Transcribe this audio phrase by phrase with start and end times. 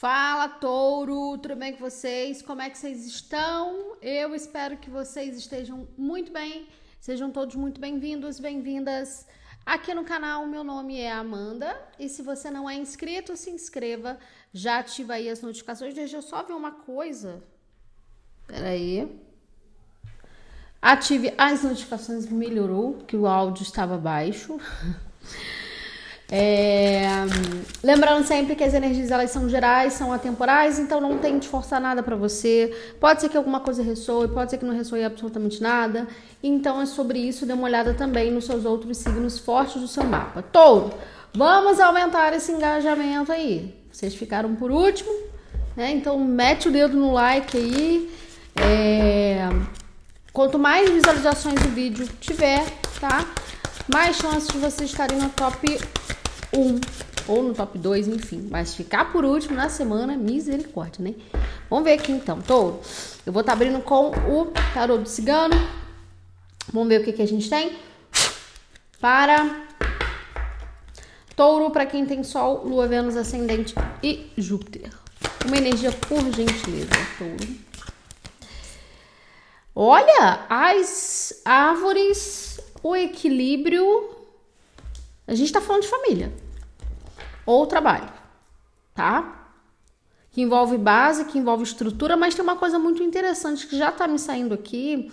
[0.00, 1.36] Fala, touro!
[1.36, 2.40] Tudo bem com vocês?
[2.40, 3.98] Como é que vocês estão?
[4.00, 6.68] Eu espero que vocês estejam muito bem.
[6.98, 9.26] Sejam todos muito bem-vindos, bem-vindas
[9.66, 10.46] aqui no canal.
[10.46, 14.18] Meu nome é Amanda e se você não é inscrito, se inscreva.
[14.54, 15.92] Já ativa aí as notificações.
[15.92, 17.42] Deixa eu só ver uma coisa.
[18.46, 19.20] Peraí.
[20.80, 24.58] Ative as notificações, melhorou, que o áudio estava baixo.
[26.32, 27.02] É,
[27.82, 32.04] lembrando sempre que as energias elas são gerais, são atemporais, então não tente forçar nada
[32.04, 32.72] para você.
[33.00, 36.06] Pode ser que alguma coisa ressoe, pode ser que não ressoe absolutamente nada.
[36.40, 40.04] Então é sobre isso, dê uma olhada também nos seus outros signos fortes do seu
[40.04, 40.40] mapa.
[40.40, 40.94] Touro,
[41.34, 43.74] vamos aumentar esse engajamento aí.
[43.90, 45.10] Vocês ficaram por último,
[45.76, 45.90] né?
[45.90, 48.08] Então mete o dedo no like aí.
[48.54, 49.48] É,
[50.32, 52.64] quanto mais visualizações o vídeo tiver,
[53.00, 53.26] tá?
[53.92, 55.76] Mais chances de vocês estarem no top
[56.52, 56.80] 1
[57.28, 58.48] ou no top 2, enfim.
[58.50, 61.14] Mas ficar por último na semana, misericórdia, né?
[61.68, 62.80] Vamos ver aqui então, touro.
[63.24, 65.54] Eu vou estar tá abrindo com o tarô do cigano.
[66.72, 67.76] Vamos ver o que, que a gente tem.
[69.00, 69.66] Para
[71.34, 74.90] touro, para quem tem sol, lua, Vênus, ascendente e Júpiter.
[75.46, 77.70] Uma energia por gentileza, touro.
[79.74, 84.19] Olha, as árvores, o equilíbrio
[85.30, 86.32] a gente está falando de família
[87.46, 88.08] ou trabalho,
[88.92, 89.52] tá?
[90.32, 94.08] Que envolve base, que envolve estrutura, mas tem uma coisa muito interessante que já está
[94.08, 95.08] me saindo aqui: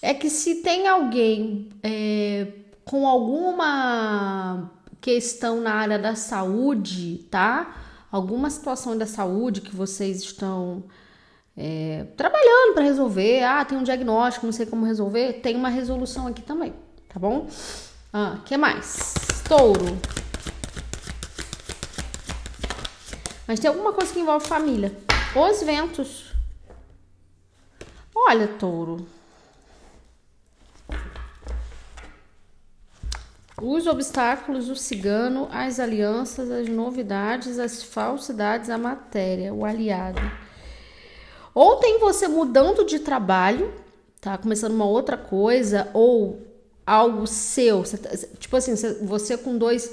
[0.00, 2.52] é que se tem alguém é,
[2.86, 7.76] com alguma questão na área da saúde, tá?
[8.10, 10.84] Alguma situação da saúde que vocês estão
[11.54, 16.26] é, trabalhando para resolver, ah, tem um diagnóstico, não sei como resolver, tem uma resolução
[16.26, 16.72] aqui também,
[17.12, 17.46] tá bom?
[18.10, 19.33] Ah, que mais?
[19.48, 19.98] Touro.
[23.46, 24.96] Mas tem alguma coisa que envolve família.
[25.36, 26.32] Os ventos.
[28.14, 29.06] Olha, touro.
[33.60, 40.20] Os obstáculos, o cigano, as alianças, as novidades, as falsidades, a matéria, o aliado.
[41.54, 43.72] Ou tem você mudando de trabalho,
[44.20, 44.36] tá?
[44.36, 46.53] Começando uma outra coisa, ou
[46.86, 47.82] algo seu.
[47.82, 48.74] Tá, tipo assim,
[49.04, 49.92] você com dois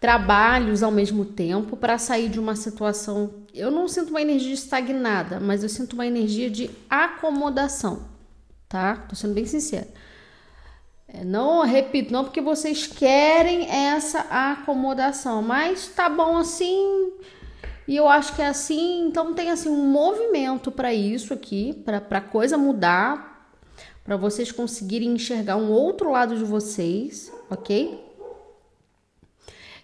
[0.00, 3.34] trabalhos ao mesmo tempo para sair de uma situação.
[3.52, 8.08] Eu não sinto uma energia estagnada, mas eu sinto uma energia de acomodação,
[8.68, 8.96] tá?
[9.08, 9.86] Tô sendo bem sincera.
[11.06, 17.12] É, não repito, não porque vocês querem essa acomodação, mas tá bom assim.
[17.86, 22.20] E eu acho que é assim, então tem assim um movimento para isso aqui, para
[22.20, 23.29] coisa mudar,
[24.10, 28.04] para vocês conseguirem enxergar um outro lado de vocês, ok?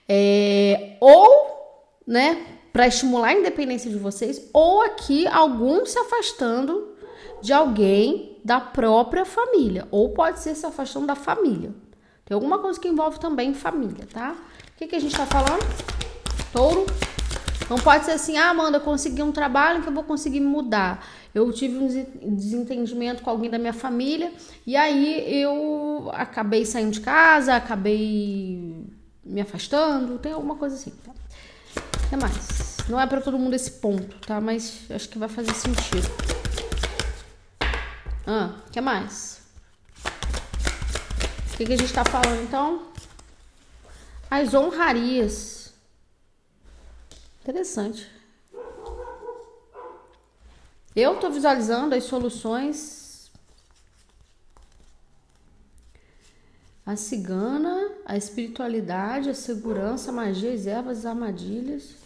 [0.09, 6.97] É, ou, né, para estimular a independência de vocês, ou aqui algum se afastando
[7.41, 11.73] de alguém da própria família, ou pode ser se afastando da família.
[12.25, 14.35] Tem alguma coisa que envolve também família, tá?
[14.75, 15.63] O que, que a gente tá falando?
[16.53, 16.85] Touro.
[17.71, 21.05] Não pode ser assim, ah, Amanda, consegui um trabalho que eu vou conseguir mudar
[21.37, 24.33] eu tive um desentendimento com alguém da minha família
[24.67, 28.87] e aí eu acabei saindo de casa, acabei
[29.23, 31.13] me afastando, tem alguma coisa assim, tá?
[32.09, 32.79] Que mais?
[32.89, 34.41] Não é para todo mundo esse ponto, tá?
[34.41, 36.09] Mas acho que vai fazer sentido.
[38.27, 39.43] Ah, que mais?
[41.53, 42.87] O que, que a gente tá falando então?
[44.31, 45.75] As honrarias.
[47.43, 48.16] Interessante.
[50.97, 53.31] Eu estou visualizando as soluções.
[56.87, 61.97] A cigana, a espiritualidade, a segurança, a magia, as ervas, as armadilhas.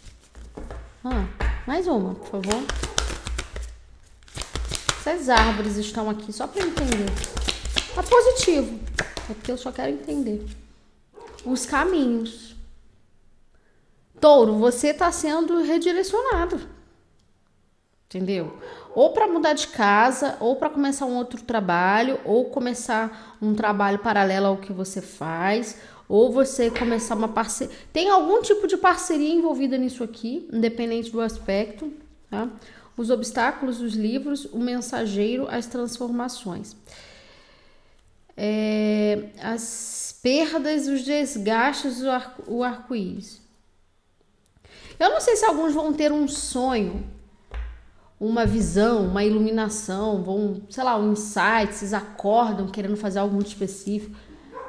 [1.05, 1.25] Ah,
[1.65, 2.63] mais uma, por favor.
[4.99, 7.09] Essas árvores estão aqui só para entender.
[7.95, 8.77] Tá positivo.
[9.29, 10.45] É porque eu só quero entender.
[11.45, 12.57] Os caminhos.
[14.19, 16.59] Touro, você está sendo redirecionado.
[18.13, 18.59] Entendeu?
[18.93, 23.99] Ou para mudar de casa, ou para começar um outro trabalho, ou começar um trabalho
[23.99, 25.77] paralelo ao que você faz,
[26.07, 27.73] ou você começar uma parceria.
[27.93, 31.91] Tem algum tipo de parceria envolvida nisso aqui, independente do aspecto,
[32.29, 32.49] tá?
[32.97, 36.75] Os obstáculos, os livros, o mensageiro, as transformações.
[38.35, 42.01] É, as perdas, os desgastes,
[42.47, 43.41] o arco-íris.
[44.99, 47.03] Eu não sei se alguns vão ter um sonho
[48.21, 53.47] uma visão, uma iluminação, vão, sei lá, um insight, vocês acordam querendo fazer algo muito
[53.47, 54.15] específico.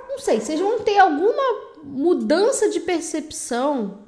[0.09, 1.43] Não sei, vocês vão ter alguma
[1.85, 3.99] mudança de percepção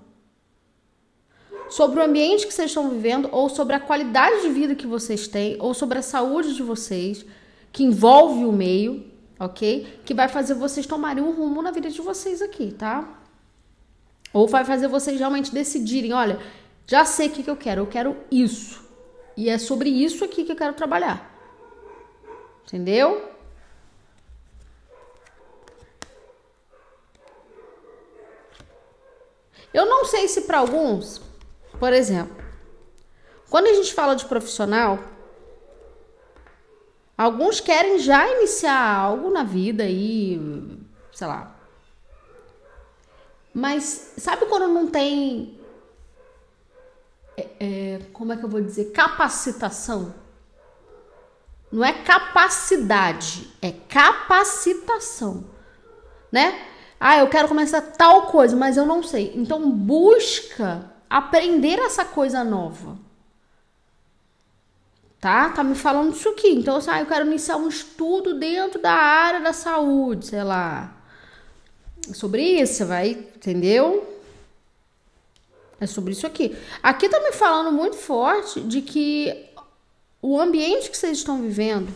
[1.69, 5.29] sobre o ambiente que vocês estão vivendo, ou sobre a qualidade de vida que vocês
[5.29, 7.27] têm, ou sobre a saúde de vocês,
[7.71, 9.05] que envolve o meio,
[9.39, 10.01] ok?
[10.07, 13.21] Que vai fazer vocês tomarem um rumo na vida de vocês aqui, tá?
[14.33, 16.39] Ou vai fazer vocês realmente decidirem, olha,
[16.87, 18.84] já sei o que, que eu quero, eu quero isso.
[19.37, 21.31] E é sobre isso aqui que eu quero trabalhar.
[22.63, 23.31] Entendeu?
[29.73, 31.21] Eu não sei se para alguns,
[31.81, 32.37] por exemplo,
[33.51, 35.01] quando a gente fala de profissional,
[37.19, 40.41] alguns querem já iniciar algo na vida e,
[41.13, 41.57] sei lá.
[43.53, 45.59] Mas sabe quando não tem
[47.37, 50.15] é, é, como é que eu vou dizer, capacitação.
[51.71, 55.45] Não é capacidade, é capacitação,
[56.31, 56.69] né?
[57.01, 59.33] Ah, eu quero começar tal coisa, mas eu não sei.
[59.35, 62.97] Então busca aprender essa coisa nova.
[65.21, 65.51] Tá?
[65.51, 66.51] Tá me falando isso aqui.
[66.51, 70.95] Então, ah, eu quero iniciar um estudo dentro da área da saúde, sei lá.
[72.13, 74.14] Sobre isso, vai, entendeu?
[75.85, 76.57] É sobre isso aqui.
[76.83, 79.51] Aqui tá me falando muito forte de que
[80.23, 81.95] o ambiente que vocês estão vivendo,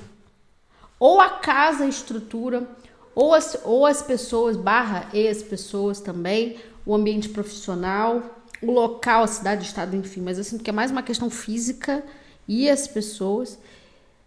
[1.00, 2.69] ou a casa, a estrutura,
[3.14, 8.23] ou as, ou as pessoas, barra e as pessoas também, o ambiente profissional,
[8.61, 10.20] o local, a cidade, o estado, enfim.
[10.20, 12.05] Mas eu sinto que é mais uma questão física
[12.46, 13.58] e as pessoas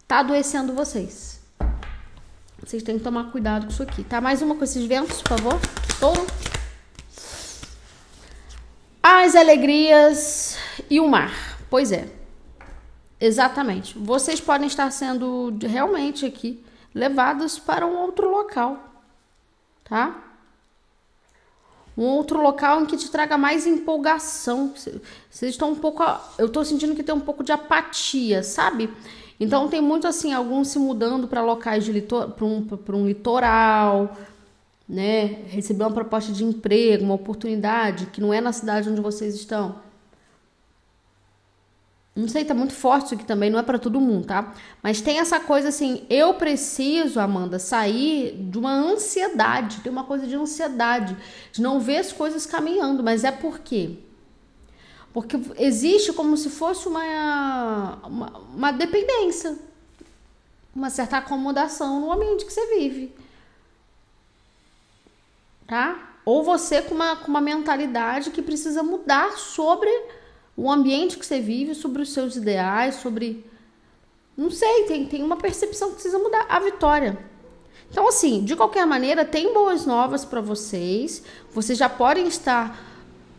[0.08, 1.40] tá adoecendo vocês.
[2.60, 4.20] Vocês têm que tomar cuidado com isso aqui, tá?
[4.20, 5.60] Mais uma com esses ventos, por favor.
[6.00, 6.26] Touro.
[9.04, 10.58] As alegrias
[10.90, 11.58] e o mar.
[11.70, 12.08] Pois é.
[13.20, 13.98] Exatamente.
[13.98, 16.64] Vocês podem estar sendo realmente aqui
[16.94, 18.78] levados para um outro local,
[19.84, 20.16] tá?
[21.98, 24.74] Um outro local em que te traga mais empolgação.
[25.30, 26.04] Vocês estão um pouco.
[26.38, 28.90] Eu estou sentindo que tem um pouco de apatia, sabe?
[29.40, 34.16] Então tem muito assim, alguns se mudando para locais de para um, um litoral,
[34.92, 35.46] né?
[35.48, 39.76] Receber uma proposta de emprego, uma oportunidade que não é na cidade onde vocês estão.
[42.14, 44.54] Não sei, tá muito forte isso aqui também, não é para todo mundo, tá?
[44.84, 50.28] Mas tem essa coisa assim, eu preciso, Amanda, sair de uma ansiedade, tem uma coisa
[50.28, 51.16] de ansiedade,
[51.54, 53.92] de não ver as coisas caminhando, mas é por quê?
[55.14, 59.58] Porque existe como se fosse uma, uma, uma dependência,
[60.76, 63.14] uma certa acomodação no ambiente que você vive
[65.72, 66.18] tá?
[66.26, 69.90] Ou você com uma, com uma mentalidade que precisa mudar sobre
[70.54, 73.50] o ambiente que você vive, sobre os seus ideais, sobre.
[74.36, 76.46] Não sei, tem, tem uma percepção que precisa mudar.
[76.50, 77.18] A vitória.
[77.90, 81.24] Então, assim, de qualquer maneira, tem boas novas para vocês.
[81.54, 82.78] Vocês já podem estar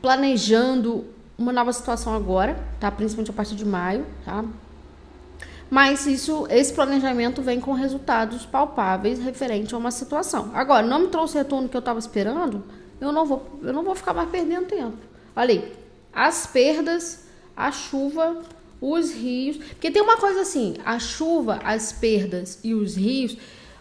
[0.00, 1.04] planejando
[1.36, 2.90] uma nova situação agora, tá?
[2.90, 4.42] Principalmente a partir de maio, tá?
[5.72, 10.50] Mas isso, esse planejamento vem com resultados palpáveis referente a uma situação.
[10.52, 12.62] Agora, não me trouxe o retorno que eu estava esperando,
[13.00, 14.98] eu não vou, eu não vou ficar mais perdendo tempo.
[15.34, 15.72] Olha aí,
[16.12, 17.26] as perdas,
[17.56, 18.42] a chuva,
[18.82, 23.38] os rios, porque tem uma coisa assim, a chuva, as perdas e os rios,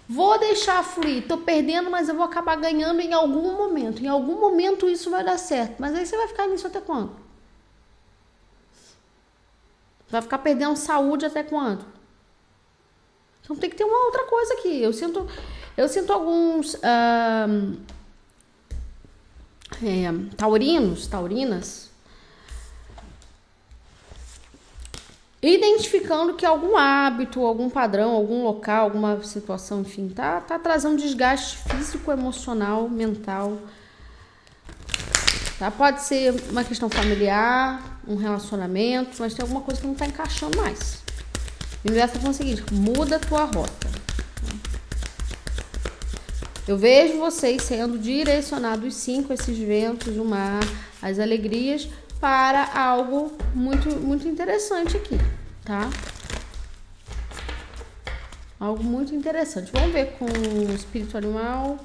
[0.08, 4.02] vou deixar fluir, tô perdendo, mas eu vou acabar ganhando em algum momento.
[4.02, 7.21] Em algum momento isso vai dar certo, mas aí você vai ficar nisso até quando?
[10.12, 11.86] Vai ficar perdendo saúde até quando?
[13.42, 14.82] Então tem que ter uma outra coisa aqui.
[14.82, 15.26] Eu sinto,
[15.78, 17.78] eu sinto alguns uh,
[19.82, 21.90] é, taurinos, taurinas,
[25.42, 31.58] identificando que algum hábito, algum padrão, algum local, alguma situação, enfim, tá, tá trazendo desgaste
[31.58, 33.58] físico, emocional, mental.
[35.58, 35.72] Tá?
[35.72, 40.58] Pode ser uma questão familiar, um relacionamento, mas tem alguma coisa que não está encaixando
[40.58, 41.02] mais.
[41.84, 43.92] O universo está falando o seguinte: muda a tua rota.
[46.68, 50.62] Eu vejo vocês sendo direcionados sim com esses ventos, o mar,
[51.02, 51.90] as alegrias,
[52.20, 55.18] para algo muito, muito interessante aqui,
[55.66, 55.90] tá?
[58.60, 59.72] Algo muito interessante.
[59.74, 61.84] Vamos ver com o espírito animal.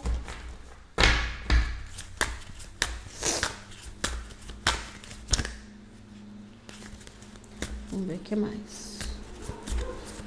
[7.97, 8.99] Vamos ver o que mais.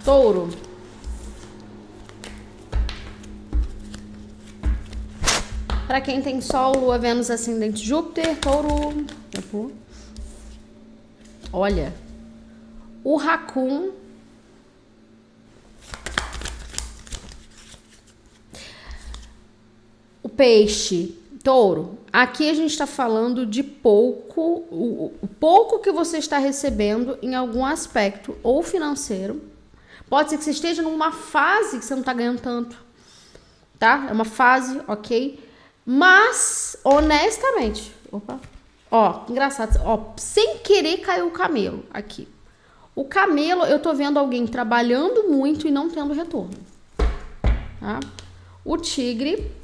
[0.03, 0.49] Touro.
[5.85, 9.05] Para quem tem Sol, Lua, Vênus, Ascendente, Júpiter, Touro.
[11.53, 11.93] Olha,
[13.03, 13.91] o Raccoon.
[20.23, 26.17] O peixe Touro, aqui a gente está falando de pouco, o, o, pouco que você
[26.17, 29.41] está recebendo em algum aspecto, ou financeiro.
[30.09, 32.77] Pode ser que você esteja numa fase que você não está ganhando tanto,
[33.77, 34.07] tá?
[34.09, 35.39] É uma fase, ok?
[35.85, 38.39] Mas, honestamente, opa,
[38.91, 42.27] ó, engraçado, ó, sem querer caiu o camelo aqui.
[42.93, 46.57] O camelo, eu tô vendo alguém trabalhando muito e não tendo retorno,
[47.79, 47.99] tá?
[48.65, 49.58] O tigre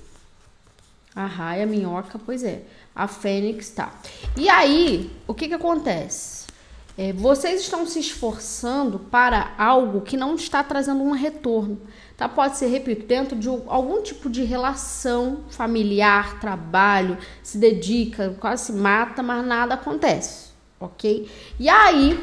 [1.15, 2.63] a raia, a minhoca, pois é.
[2.93, 3.93] A fênix tá.
[4.35, 6.45] E aí, o que que acontece?
[6.97, 11.79] É, vocês estão se esforçando para algo que não está trazendo um retorno.
[12.15, 12.29] Tá?
[12.29, 18.71] Pode ser, repito, dentro de algum tipo de relação familiar, trabalho, se dedica, quase se
[18.71, 21.29] mata, mas nada acontece, ok?
[21.59, 22.17] E aí,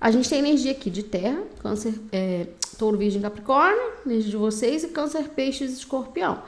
[0.00, 4.82] a gente tem energia aqui de terra, câncer, é, touro, virgem, capricórnio, energia de vocês,
[4.82, 6.42] e câncer, peixes, escorpião.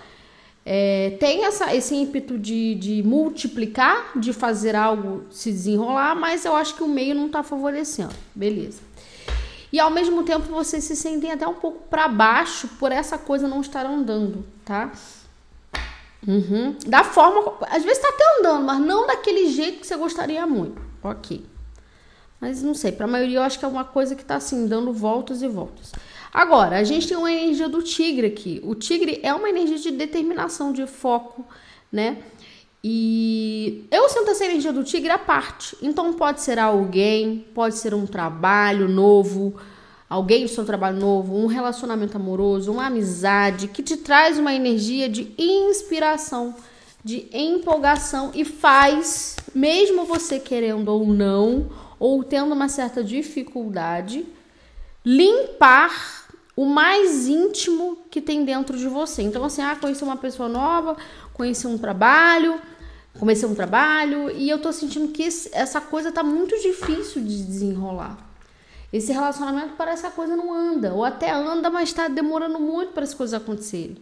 [0.65, 6.55] É, tem essa, esse ímpeto de, de multiplicar, de fazer algo se desenrolar, mas eu
[6.55, 8.15] acho que o meio não está favorecendo.
[8.35, 8.81] Beleza.
[9.73, 13.49] E ao mesmo tempo vocês se sentem até um pouco para baixo por essa coisa
[13.49, 14.93] não estar andando, tá?
[16.27, 16.77] Uhum.
[16.87, 17.55] Da forma.
[17.63, 20.81] Às vezes está até andando, mas não daquele jeito que você gostaria muito.
[21.03, 21.45] Ok.
[22.41, 24.67] Mas não sei, para a maioria eu acho que é uma coisa que está assim,
[24.67, 25.93] dando voltas e voltas.
[26.33, 28.61] Agora, a gente tem uma energia do tigre aqui.
[28.65, 31.45] O tigre é uma energia de determinação, de foco,
[31.91, 32.23] né?
[32.83, 35.77] E eu sinto essa energia do tigre à parte.
[35.83, 39.55] Então pode ser alguém, pode ser um trabalho novo,
[40.09, 45.09] alguém do seu trabalho novo, um relacionamento amoroso, uma amizade que te traz uma energia
[45.09, 46.57] de inspiração,
[47.05, 51.71] de empolgação e faz, mesmo você querendo ou não,
[52.01, 54.27] ou tendo uma certa dificuldade,
[55.05, 56.22] limpar
[56.55, 59.23] o mais íntimo que tem dentro de você.
[59.23, 60.97] Então, assim, ah, conheci uma pessoa nova,
[61.33, 62.61] conheci um trabalho,
[63.19, 67.43] comecei um trabalho e eu tô sentindo que esse, essa coisa tá muito difícil de
[67.43, 68.19] desenrolar.
[68.93, 72.93] Esse relacionamento parece que a coisa não anda, ou até anda, mas está demorando muito
[72.93, 73.97] para as coisas acontecerem.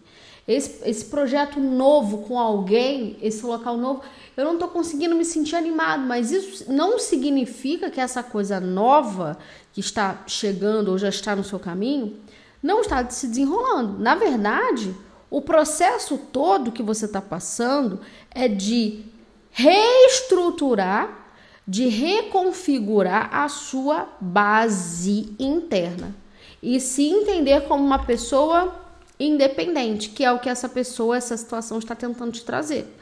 [0.45, 4.01] Esse, esse projeto novo com alguém, esse local novo,
[4.35, 9.37] eu não estou conseguindo me sentir animado, mas isso não significa que essa coisa nova
[9.71, 12.17] que está chegando ou já está no seu caminho
[12.61, 13.97] não está se desenrolando.
[13.99, 14.95] Na verdade,
[15.29, 19.05] o processo todo que você está passando é de
[19.49, 21.33] reestruturar,
[21.67, 26.15] de reconfigurar a sua base interna
[26.61, 28.75] e se entender como uma pessoa
[29.19, 32.97] independente, que é o que essa pessoa, essa situação está tentando te trazer.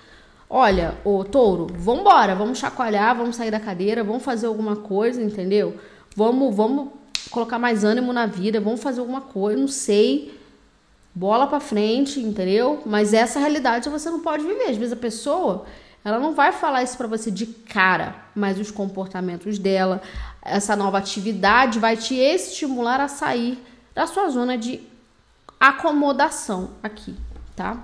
[0.49, 5.21] Olha, ô touro, vamos embora, vamos chacoalhar, vamos sair da cadeira, vamos fazer alguma coisa,
[5.21, 5.77] entendeu?
[6.15, 6.89] Vamos, vamos
[7.29, 10.37] colocar mais ânimo na vida, vamos fazer alguma coisa, não sei.
[11.13, 12.81] Bola para frente, entendeu?
[12.85, 14.69] Mas essa realidade você não pode viver.
[14.69, 15.65] Às vezes a pessoa,
[16.03, 20.01] ela não vai falar isso para você de cara, mas os comportamentos dela,
[20.41, 23.61] essa nova atividade vai te estimular a sair
[23.93, 24.81] da sua zona de
[25.59, 27.15] acomodação aqui,
[27.55, 27.77] tá?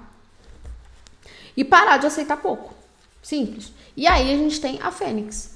[1.58, 2.74] E parar de aceitar pouco.
[3.22, 3.72] Simples.
[3.98, 5.55] E aí a gente tem a Fênix.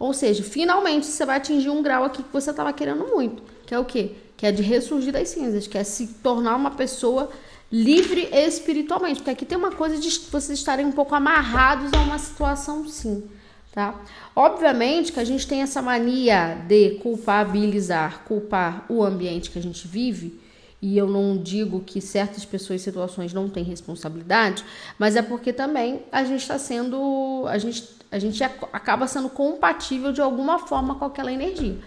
[0.00, 3.74] Ou seja, finalmente você vai atingir um grau aqui que você estava querendo muito, que
[3.74, 4.12] é o quê?
[4.34, 7.30] Que é de ressurgir das cinzas, que é se tornar uma pessoa
[7.70, 12.18] livre espiritualmente, porque aqui tem uma coisa de vocês estarem um pouco amarrados a uma
[12.18, 13.24] situação sim,
[13.72, 13.94] tá?
[14.34, 19.86] Obviamente que a gente tem essa mania de culpabilizar, culpar o ambiente que a gente
[19.86, 20.40] vive,
[20.80, 24.64] e eu não digo que certas pessoas e situações não têm responsabilidade,
[24.98, 30.12] mas é porque também a gente está sendo, a gente a gente acaba sendo compatível
[30.12, 31.78] de alguma forma com aquela energia.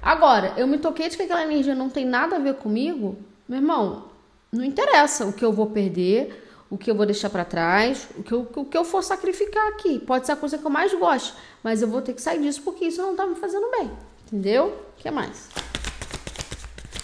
[0.00, 3.16] Agora, eu me toquei de que aquela energia não tem nada a ver comigo,
[3.48, 4.04] meu irmão,
[4.50, 8.22] não interessa o que eu vou perder, o que eu vou deixar para trás, o
[8.22, 9.98] que, eu, o que eu for sacrificar aqui.
[9.98, 12.62] Pode ser a coisa que eu mais gosto, mas eu vou ter que sair disso
[12.62, 13.90] porque isso não tá me fazendo bem.
[14.26, 14.68] Entendeu?
[14.96, 15.48] O que mais?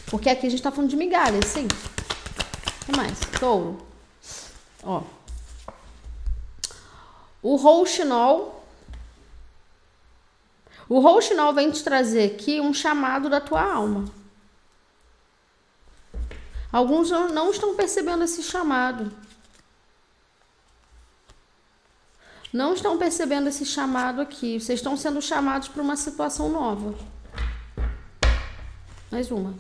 [0.07, 1.67] Porque aqui a gente tá falando de migalhas, sim.
[1.67, 3.19] O que mais?
[3.39, 3.79] Touro.
[4.83, 5.03] Ó.
[7.43, 8.62] O rouxinol
[10.93, 14.05] o rouxinol vem te trazer aqui um chamado da tua alma.
[16.71, 19.11] Alguns não estão percebendo esse chamado.
[22.53, 24.61] Não estão percebendo esse chamado aqui.
[24.61, 26.95] Vocês estão sendo chamados para uma situação nova.
[29.11, 29.55] Mais uma.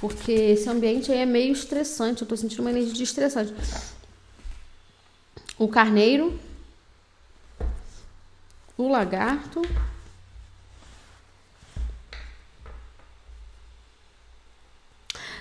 [0.00, 2.22] Porque esse ambiente aí é meio estressante.
[2.22, 3.52] Eu tô sentindo uma energia estressante.
[5.58, 6.38] O carneiro
[8.82, 9.62] o lagarto.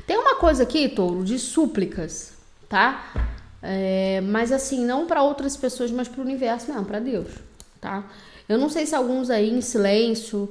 [0.06, 2.34] Tem uma coisa aqui, touro, de súplicas,
[2.68, 3.14] tá?
[3.62, 7.28] É, mas assim, não para outras pessoas, mas para o universo mesmo, para Deus,
[7.80, 8.10] tá?
[8.48, 10.50] Eu não sei se alguns aí em silêncio,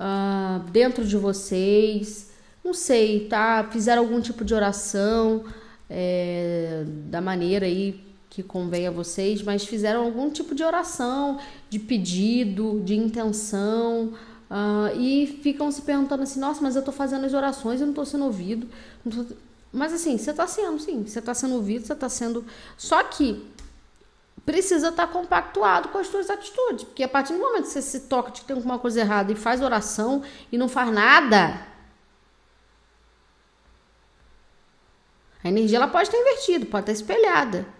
[0.00, 2.30] uh, dentro de vocês,
[2.64, 3.68] não sei, tá?
[3.70, 5.44] Fizeram algum tipo de oração
[5.88, 8.04] é, da maneira aí
[8.36, 11.40] que convém a vocês, mas fizeram algum tipo de oração,
[11.70, 14.12] de pedido, de intenção,
[14.50, 17.94] uh, e ficam se perguntando assim: nossa, mas eu tô fazendo as orações e não
[17.94, 18.68] tô sendo ouvido.
[19.04, 19.24] Tô...
[19.72, 22.44] Mas assim, você tá sendo, sim, você tá sendo ouvido, você tá sendo.
[22.76, 23.42] Só que
[24.44, 27.80] precisa estar tá compactuado com as suas atitudes, porque a partir do momento que você
[27.80, 31.66] se toca de que tem alguma coisa errada e faz oração e não faz nada,
[35.42, 37.75] a energia ela pode estar invertida, pode estar espelhada.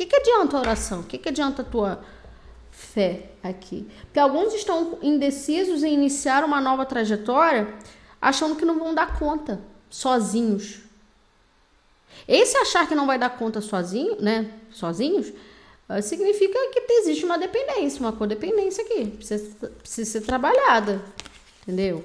[0.00, 1.00] Que, que adianta a oração?
[1.00, 2.02] O que, que adianta a tua
[2.70, 3.86] fé aqui?
[4.04, 7.68] Porque alguns estão indecisos em iniciar uma nova trajetória
[8.18, 10.78] achando que não vão dar conta sozinhos.
[12.26, 15.34] Esse achar que não vai dar conta sozinho, né, sozinhos,
[15.86, 21.02] ah, significa que existe uma dependência, uma codependência aqui, precisa, precisa ser trabalhada,
[21.62, 22.02] entendeu?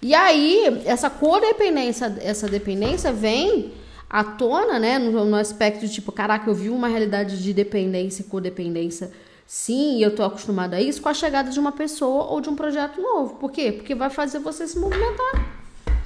[0.00, 3.74] E aí, essa codependência, essa dependência vem
[4.08, 8.22] à tona, né, no, no aspecto de tipo, caraca, eu vi uma realidade de dependência
[8.22, 9.10] e codependência,
[9.46, 12.56] sim, eu tô acostumada a isso, com a chegada de uma pessoa ou de um
[12.56, 13.34] projeto novo.
[13.36, 13.72] Por quê?
[13.72, 15.46] Porque vai fazer você se movimentar.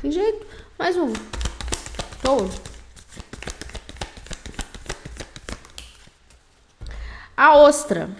[0.00, 0.47] Tem jeito.
[0.78, 1.12] Mais um.
[2.23, 2.50] Todo.
[7.37, 8.11] A ostra.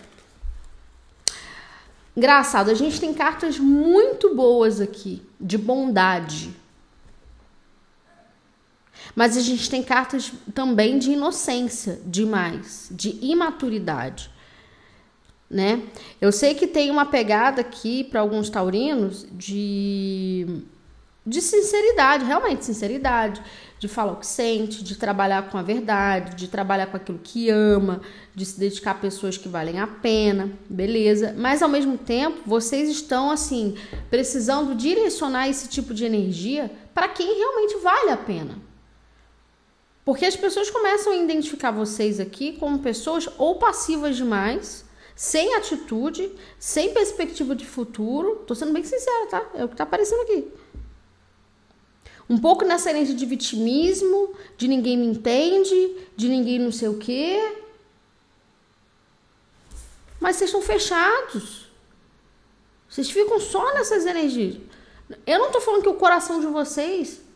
[2.17, 6.55] Engraçado, a gente tem cartas muito boas aqui, de bondade.
[9.15, 14.31] Mas a gente tem cartas também de inocência demais, de imaturidade,
[15.49, 15.83] né?
[16.21, 20.65] Eu sei que tem uma pegada aqui para alguns taurinos de
[21.25, 23.43] de sinceridade, realmente sinceridade,
[23.79, 27.51] de falar o que sente, de trabalhar com a verdade, de trabalhar com aquilo que
[27.51, 28.01] ama,
[28.35, 31.35] de se dedicar a pessoas que valem a pena, beleza?
[31.37, 33.77] Mas ao mesmo tempo, vocês estão assim
[34.11, 38.70] precisando direcionar esse tipo de energia para quem realmente vale a pena.
[40.11, 46.33] Porque as pessoas começam a identificar vocês aqui como pessoas ou passivas demais, sem atitude,
[46.59, 48.43] sem perspectiva de futuro.
[48.45, 49.49] Tô sendo bem sincera, tá?
[49.55, 50.49] É o que tá aparecendo aqui
[52.29, 56.99] um pouco nessa energia de vitimismo, de ninguém me entende, de ninguém não sei o
[56.99, 57.39] quê.
[60.19, 61.71] Mas vocês estão fechados.
[62.89, 64.57] Vocês ficam só nessas energias.
[65.25, 67.30] Eu não estou falando que o coração de vocês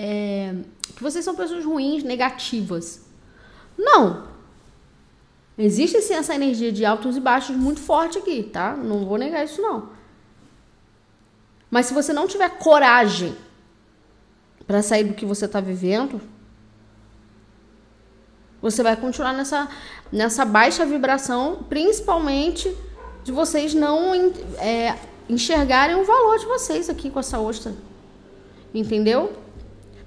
[0.00, 0.54] é,
[0.94, 3.00] que vocês são pessoas ruins, negativas.
[3.76, 4.28] Não.
[5.58, 8.76] Existe sim essa energia de altos e baixos muito forte aqui, tá?
[8.76, 9.90] Não vou negar isso não.
[11.68, 13.36] Mas se você não tiver coragem
[14.68, 16.20] para sair do que você está vivendo,
[18.62, 19.68] você vai continuar nessa,
[20.12, 22.72] nessa baixa vibração, principalmente
[23.24, 24.14] de vocês não
[24.58, 24.96] é,
[25.28, 27.74] enxergarem o valor de vocês aqui com essa ostra.
[28.72, 29.47] Entendeu?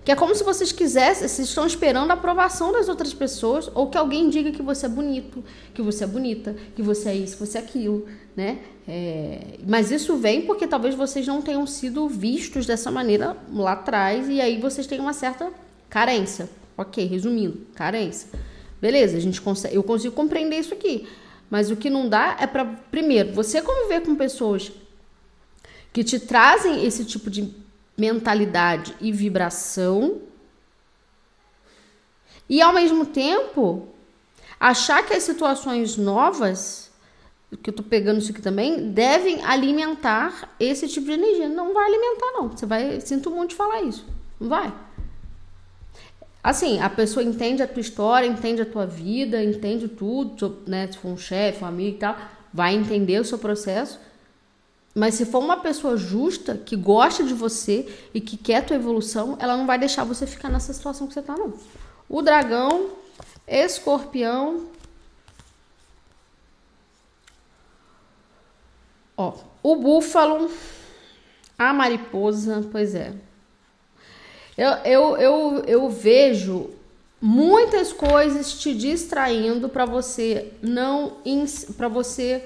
[0.03, 3.87] Que é como se vocês quisessem, vocês estão esperando a aprovação das outras pessoas ou
[3.87, 5.43] que alguém diga que você é bonito,
[5.75, 8.59] que você é bonita, que você é isso, que você é aquilo, né?
[8.87, 14.27] É, mas isso vem porque talvez vocês não tenham sido vistos dessa maneira lá atrás
[14.27, 15.51] e aí vocês têm uma certa
[15.87, 16.49] carência.
[16.75, 18.27] Ok, resumindo, carência.
[18.81, 21.07] Beleza, a gente consegue, eu consigo compreender isso aqui.
[21.47, 24.71] Mas o que não dá é para, primeiro, você conviver com pessoas
[25.93, 27.53] que te trazem esse tipo de
[27.97, 30.21] mentalidade e vibração.
[32.49, 33.88] E ao mesmo tempo,
[34.60, 36.91] achar que as situações novas
[37.58, 41.49] que eu tô pegando isso aqui também, devem alimentar esse tipo de energia.
[41.49, 42.49] Não vai alimentar, não.
[42.49, 43.01] Você vai.
[43.01, 44.06] Sinto muito de falar isso.
[44.39, 44.73] Não vai.
[46.43, 50.88] Assim, a pessoa entende a tua história, entende a tua vida, entende tudo, né?
[50.88, 52.17] Se for um chefe, um amigo e tal,
[52.54, 53.99] vai entender o seu processo.
[54.93, 58.75] Mas se for uma pessoa justa, que gosta de você e que quer a tua
[58.75, 61.54] evolução, ela não vai deixar você ficar nessa situação que você tá, não.
[62.10, 62.89] O dragão,
[63.47, 64.67] escorpião,
[69.21, 70.49] Ó, o búfalo,
[71.58, 73.13] a mariposa, pois é.
[74.58, 76.71] Eu, eu, eu, eu vejo
[77.21, 81.17] muitas coisas te distraindo para você não
[81.77, 82.43] para você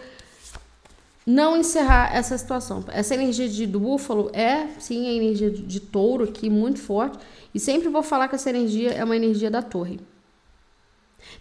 [1.26, 2.84] não encerrar essa situação.
[2.90, 7.18] Essa energia de, do búfalo é sim a energia de, de touro aqui muito forte
[7.54, 10.00] e sempre vou falar que essa energia é uma energia da torre.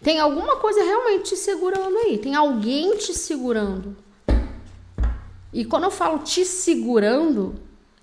[0.03, 3.95] Tem alguma coisa realmente te segurando aí, tem alguém te segurando.
[5.53, 7.55] E quando eu falo te segurando,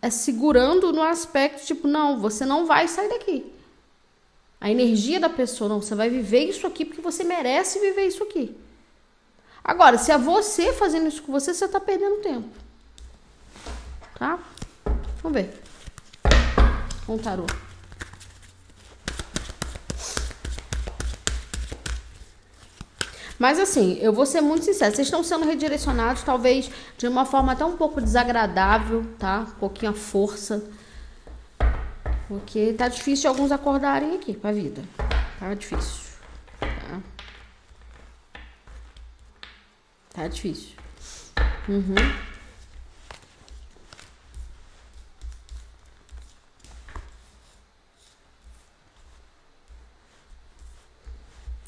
[0.02, 3.52] é segurando no aspecto tipo, não, você não vai sair daqui.
[4.60, 8.22] A energia da pessoa, não, você vai viver isso aqui porque você merece viver isso
[8.22, 8.56] aqui.
[9.64, 12.50] Agora, se é você fazendo isso com você, você tá perdendo tempo.
[14.18, 14.40] Tá?
[15.22, 15.62] Vamos ver.
[17.08, 17.46] O tarô.
[23.42, 27.54] Mas assim, eu vou ser muito sincera, vocês estão sendo redirecionados, talvez de uma forma
[27.54, 29.48] até um pouco desagradável, tá?
[29.48, 30.64] Um pouquinho à força.
[32.28, 34.84] Porque tá difícil alguns acordarem aqui pra vida.
[35.40, 36.12] Tá difícil.
[36.60, 37.00] Tá,
[40.14, 40.76] tá difícil.
[41.68, 41.96] Uhum.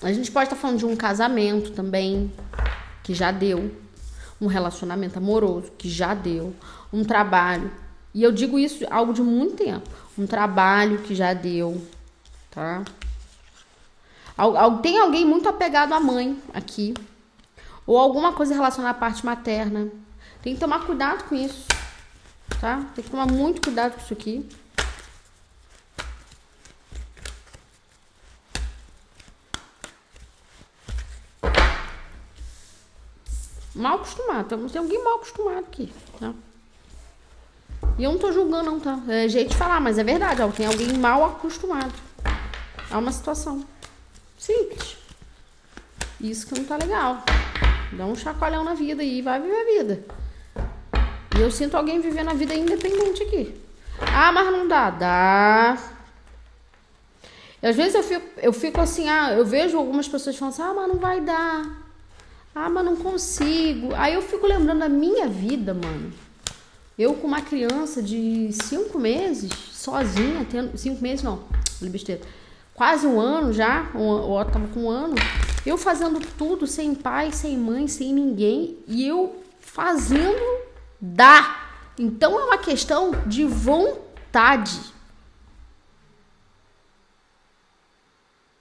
[0.03, 2.31] A gente pode estar tá falando de um casamento também,
[3.01, 3.73] que já deu.
[4.41, 6.53] Um relacionamento amoroso, que já deu.
[6.91, 7.71] Um trabalho.
[8.13, 9.89] E eu digo isso algo de muito tempo.
[10.17, 11.81] Um trabalho que já deu,
[12.51, 12.83] tá?
[14.81, 16.93] Tem alguém muito apegado à mãe aqui.
[17.85, 19.89] Ou alguma coisa relacionada à parte materna.
[20.41, 21.65] Tem que tomar cuidado com isso,
[22.59, 22.85] tá?
[22.95, 24.49] Tem que tomar muito cuidado com isso aqui.
[33.75, 34.69] Mal acostumado.
[34.69, 36.33] Tem alguém mal acostumado aqui, tá?
[37.97, 38.99] E eu não tô julgando, não, tá?
[39.07, 40.41] É jeito de falar, mas é verdade.
[40.41, 41.93] Ó, tem alguém mal acostumado
[42.89, 43.65] a uma situação.
[44.37, 44.97] Simples.
[46.19, 47.23] Isso que não tá legal.
[47.97, 50.05] Dá um chacoalhão na vida e vai viver a vida.
[51.37, 53.55] E eu sinto alguém vivendo a vida independente aqui.
[54.13, 54.89] Ah, mas não dá.
[54.89, 55.77] Dá.
[57.61, 60.63] E às vezes eu fico, eu fico assim, ah, eu vejo algumas pessoas falando assim,
[60.63, 61.83] ah, mas não vai dar.
[62.53, 63.93] Ah, mas não consigo.
[63.95, 66.11] Aí eu fico lembrando da minha vida, mano.
[66.97, 70.77] Eu com uma criança de cinco meses, sozinha, tendo.
[70.77, 71.43] Cinco meses não,
[71.81, 72.21] besteira.
[72.75, 75.15] Quase um ano já, ou eu tava com um ano.
[75.65, 78.77] Eu fazendo tudo sem pai, sem mãe, sem ninguém.
[78.87, 80.61] E eu fazendo
[80.99, 81.69] dá.
[81.97, 84.93] Então é uma questão de vontade.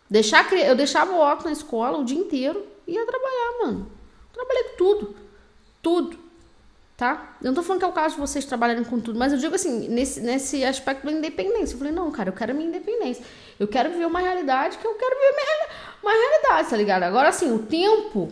[0.09, 3.93] Deixar, eu deixava o óculos na escola o dia inteiro ia trabalhar, mano.
[4.33, 5.17] Trabalhei com tudo.
[5.81, 6.19] Tudo.
[6.97, 7.37] Tá?
[7.43, 9.39] Eu não tô falando que é o caso de vocês trabalharem com tudo, mas eu
[9.39, 11.75] digo assim, nesse, nesse aspecto da independência.
[11.75, 13.25] Eu falei, não, cara, eu quero minha independência.
[13.59, 17.05] Eu quero viver uma realidade que eu quero viver uma, uma realidade, tá ligado?
[17.05, 18.31] Agora, assim, o tempo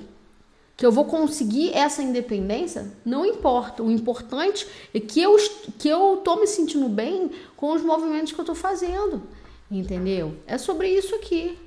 [0.76, 3.82] que eu vou conseguir essa independência, não importa.
[3.82, 5.36] O importante é que eu,
[5.78, 9.22] que eu tô me sentindo bem com os movimentos que eu tô fazendo.
[9.70, 10.34] Entendeu?
[10.46, 11.58] É sobre isso aqui.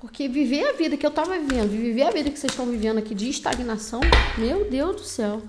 [0.00, 2.98] Porque viver a vida que eu tava vivendo, viver a vida que vocês estão vivendo
[2.98, 4.00] aqui de estagnação,
[4.36, 5.40] meu Deus do céu.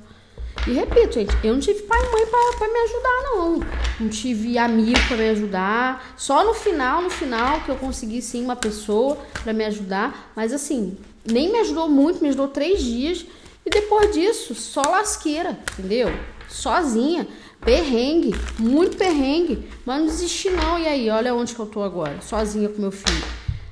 [0.66, 2.26] E repito, gente, eu não tive pai e mãe
[2.58, 3.60] para me ajudar, não.
[4.00, 6.14] Não tive amigo para me ajudar.
[6.16, 10.32] Só no final, no final, que eu consegui sim uma pessoa para me ajudar.
[10.36, 13.26] Mas assim, nem me ajudou muito, me ajudou três dias.
[13.66, 16.08] E depois disso, só lasqueira, entendeu?
[16.48, 17.28] Sozinha.
[17.60, 19.70] Perrengue, muito perrengue.
[19.86, 20.78] Mas não desisti não.
[20.78, 23.24] E aí, olha onde que eu tô agora, sozinha com meu filho.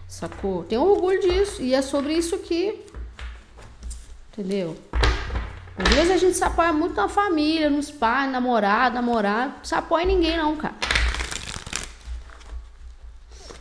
[0.08, 0.64] Sacou?
[0.64, 1.62] Tenho orgulho disso.
[1.62, 2.82] E é sobre isso aqui.
[4.32, 4.78] Entendeu?
[5.78, 9.54] Às vezes a gente se apoia muito na família, nos pais, namorado, namorado.
[9.58, 10.76] Não se apoia em ninguém, não, cara.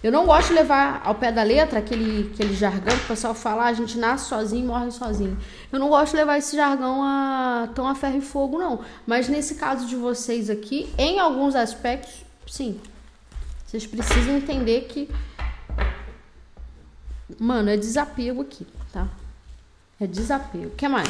[0.02, 3.34] Eu não gosto de levar ao pé da letra aquele, aquele jargão que o pessoal
[3.34, 5.36] fala, ah, a gente nasce sozinho e morre sozinho.
[5.70, 8.80] Eu não gosto de levar esse jargão a, tão a ferro e fogo, não.
[9.06, 12.80] Mas nesse caso de vocês aqui, em alguns aspectos, sim.
[13.66, 15.08] Vocês precisam entender que
[17.38, 19.08] Mano, é desapego aqui, tá?
[20.00, 20.68] É desapego.
[20.68, 21.08] O que mais?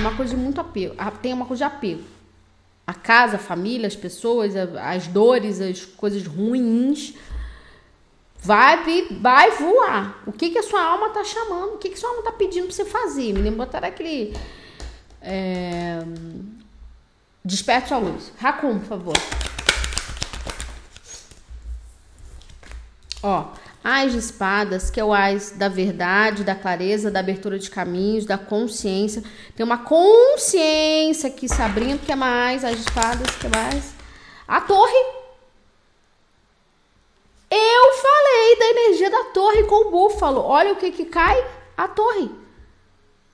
[0.00, 0.94] Uma coisa de muito apego.
[0.96, 2.02] Ah, tem uma coisa de apego.
[2.86, 7.14] A casa, a família, as pessoas, as dores, as coisas ruins.
[8.38, 10.22] Vai, vai voar.
[10.26, 11.74] O que, que a sua alma tá chamando?
[11.74, 13.34] O que, que sua alma tá pedindo pra você fazer?
[13.34, 14.34] Me lembra botar aquele.
[15.20, 15.98] É...
[17.44, 18.32] Desperte a luz.
[18.38, 19.16] Racum, por favor.
[23.22, 27.70] Ó, Ais de espadas, que é o ais da verdade, da clareza, da abertura de
[27.70, 29.24] caminhos, da consciência.
[29.56, 33.94] Tem uma consciência aqui se abrindo, que é mais as espadas, que é mais
[34.46, 35.20] a torre.
[37.50, 40.40] Eu falei da energia da torre com o búfalo.
[40.40, 41.42] Olha o que que cai,
[41.74, 42.30] a torre.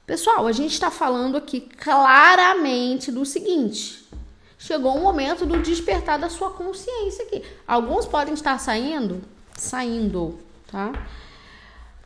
[0.06, 4.08] Pessoal, a gente está falando aqui claramente do seguinte:
[4.56, 7.42] chegou o momento do despertar da sua consciência aqui.
[7.66, 10.38] Alguns podem estar saindo saindo,
[10.70, 10.92] tá?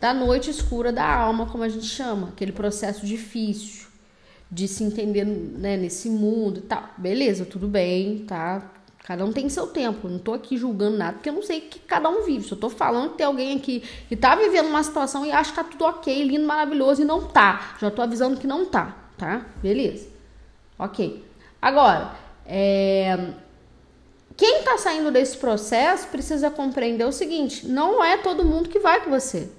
[0.01, 3.89] Da noite escura da alma, como a gente chama, aquele processo difícil
[4.51, 6.89] de se entender né, nesse mundo e tal.
[6.97, 8.71] Beleza, tudo bem, tá?
[9.05, 10.09] Cada um tem seu tempo.
[10.09, 12.45] Não tô aqui julgando nada, porque eu não sei o que cada um vive.
[12.45, 15.57] Só tô falando que tem alguém aqui que tá vivendo uma situação e acha que
[15.57, 17.77] tá tudo ok, lindo, maravilhoso, e não tá.
[17.81, 19.47] Já tô avisando que não tá, tá?
[19.63, 20.09] Beleza.
[20.79, 21.25] Ok.
[21.61, 22.13] Agora,
[22.47, 23.35] é...
[24.41, 29.05] quem tá saindo desse processo precisa compreender o seguinte: não é todo mundo que vai
[29.05, 29.51] com você.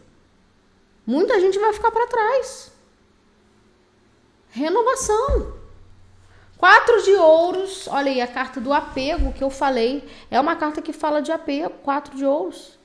[1.06, 2.72] Muita gente vai ficar para trás.
[4.50, 5.54] Renovação.
[6.58, 10.04] Quatro de ouros, olha aí a carta do apego que eu falei.
[10.32, 12.80] É uma carta que fala de apego, quatro de ouros.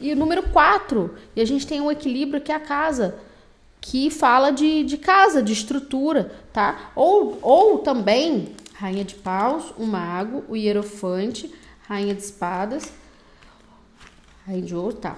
[0.00, 3.18] E o número quatro, e a gente tem um equilíbrio que é a casa,
[3.80, 6.92] que fala de, de casa, de estrutura, tá?
[6.94, 11.54] Ou, ou também, rainha de paus, o mago, o hierofante,
[11.88, 12.92] rainha de espadas,
[14.44, 15.14] rainha de ouro, tá?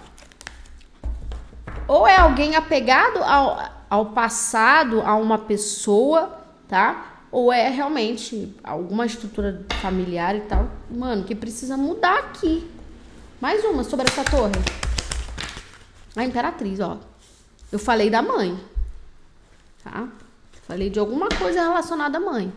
[1.88, 7.22] Ou é alguém apegado ao, ao passado, a uma pessoa, tá?
[7.33, 12.70] Ou é realmente alguma estrutura familiar e tal, mano, que precisa mudar aqui.
[13.40, 14.53] Mais uma sobre essa torre.
[16.14, 16.98] A imperatriz, ó.
[17.72, 18.61] Eu falei da mãe,
[19.83, 20.07] tá?
[20.68, 22.53] Falei de alguma coisa relacionada à mãe.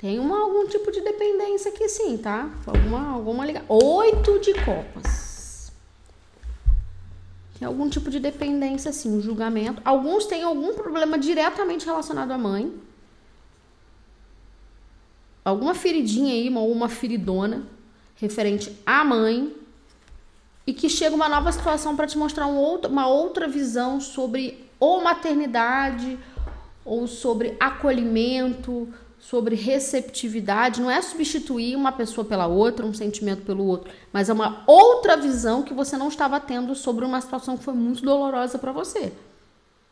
[0.00, 2.48] Tem uma, algum tipo de dependência aqui sim, tá?
[2.66, 3.68] Alguma, alguma ligação.
[3.68, 5.70] Oito de copas.
[7.58, 9.82] Tem algum tipo de dependência, assim, um julgamento.
[9.84, 12.72] Alguns têm algum problema diretamente relacionado à mãe.
[15.44, 17.66] Alguma feridinha aí, ou uma feridona
[18.16, 19.54] referente à mãe.
[20.66, 24.66] E que chega uma nova situação para te mostrar um outro, uma outra visão sobre
[24.78, 26.18] ou maternidade,
[26.86, 28.88] ou sobre acolhimento,
[29.20, 34.32] sobre receptividade, não é substituir uma pessoa pela outra, um sentimento pelo outro, mas é
[34.32, 38.58] uma outra visão que você não estava tendo sobre uma situação que foi muito dolorosa
[38.58, 39.12] para você.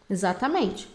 [0.09, 0.89] Exatamente.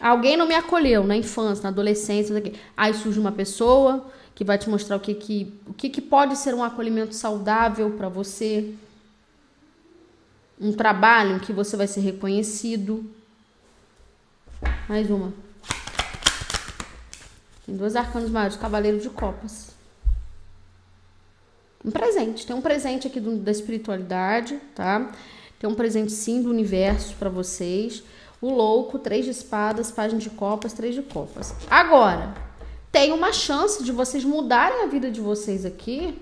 [0.00, 2.34] Alguém não me acolheu na infância, na adolescência,
[2.76, 6.36] aí surge uma pessoa que vai te mostrar o que, que, o que, que pode
[6.36, 8.74] ser um acolhimento saudável para você,
[10.60, 13.08] um trabalho em que você vai ser reconhecido.
[14.88, 15.32] Mais uma.
[17.64, 19.70] Tem dois arcanos maiores, Cavaleiro de Copas.
[21.84, 22.46] Um presente.
[22.46, 25.12] Tem um presente aqui do, da espiritualidade, tá?
[25.58, 28.02] Tem um presente sim do universo para vocês.
[28.40, 31.54] O louco, três de espadas, página de copas, três de copas.
[31.70, 32.34] Agora,
[32.90, 36.20] tem uma chance de vocês mudarem a vida de vocês aqui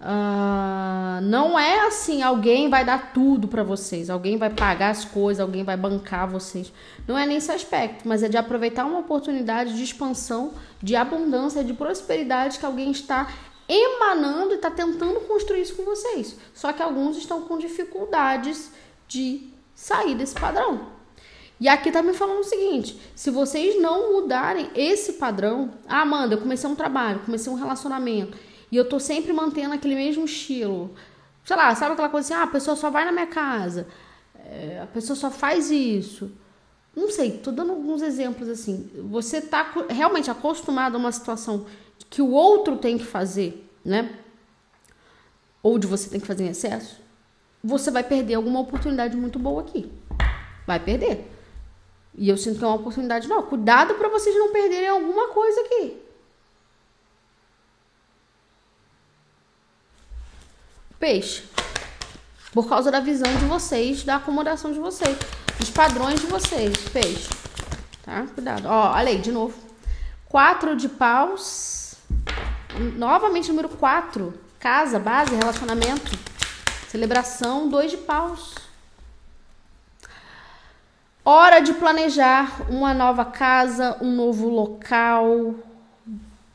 [0.00, 5.40] Uh, não é assim, alguém vai dar tudo para vocês, alguém vai pagar as coisas,
[5.40, 6.72] alguém vai bancar vocês.
[7.06, 10.52] Não é nesse aspecto, mas é de aproveitar uma oportunidade de expansão,
[10.82, 13.32] de abundância, de prosperidade que alguém está
[13.68, 16.36] emanando e está tentando construir isso com vocês.
[16.52, 18.72] Só que alguns estão com dificuldades
[19.08, 20.92] de sair desse padrão.
[21.58, 26.34] E aqui tá me falando o seguinte: se vocês não mudarem esse padrão, ah, Amanda,
[26.34, 28.36] eu comecei um trabalho, comecei um relacionamento
[28.70, 30.94] e eu tô sempre mantendo aquele mesmo estilo.
[31.44, 33.86] Sei lá, sabe aquela coisa assim, ah, a pessoa só vai na minha casa,
[34.46, 36.30] é, a pessoa só faz isso.
[36.96, 38.90] Não sei, tô dando alguns exemplos assim.
[39.10, 41.66] Você tá realmente acostumado a uma situação
[42.08, 44.16] que o outro tem que fazer, né?
[45.62, 47.00] Ou de você tem que fazer em excesso,
[47.62, 49.90] você vai perder alguma oportunidade muito boa aqui.
[50.66, 51.30] Vai perder.
[52.16, 53.42] E eu sinto que é uma oportunidade não.
[53.42, 56.03] Cuidado para vocês não perderem alguma coisa aqui.
[61.04, 61.42] Peixe.
[62.50, 65.18] Por causa da visão de vocês, da acomodação de vocês,
[65.58, 66.74] dos padrões de vocês.
[66.94, 67.28] Peixe.
[68.02, 68.24] Tá?
[68.34, 68.66] Cuidado.
[68.66, 69.54] Ó, olha aí, de novo.
[70.26, 71.96] Quatro de paus.
[72.96, 74.32] Novamente, número quatro.
[74.58, 76.10] Casa, base, relacionamento.
[76.88, 78.54] Celebração, dois de paus.
[81.22, 85.54] Hora de planejar uma nova casa, um novo local,